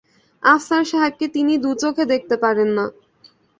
[0.43, 2.85] আফসার সাহেবকে তিনি দু চোখে দেখতে পারেন না।